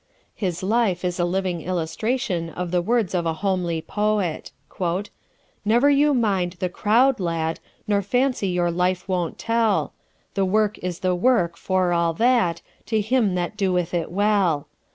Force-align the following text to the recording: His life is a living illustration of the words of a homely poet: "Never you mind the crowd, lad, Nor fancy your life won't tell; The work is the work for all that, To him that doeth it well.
His 0.33 0.63
life 0.63 1.05
is 1.05 1.19
a 1.19 1.25
living 1.25 1.61
illustration 1.61 2.49
of 2.49 2.71
the 2.71 2.81
words 2.81 3.13
of 3.13 3.27
a 3.27 3.35
homely 3.45 3.83
poet: 3.83 4.49
"Never 5.63 5.91
you 5.91 6.15
mind 6.15 6.53
the 6.53 6.69
crowd, 6.69 7.19
lad, 7.19 7.59
Nor 7.87 8.01
fancy 8.01 8.47
your 8.47 8.71
life 8.71 9.07
won't 9.07 9.37
tell; 9.37 9.93
The 10.33 10.43
work 10.43 10.79
is 10.79 11.01
the 11.01 11.13
work 11.13 11.55
for 11.55 11.93
all 11.93 12.13
that, 12.15 12.63
To 12.87 12.99
him 12.99 13.35
that 13.35 13.55
doeth 13.55 13.93
it 13.93 14.09
well. 14.11 14.67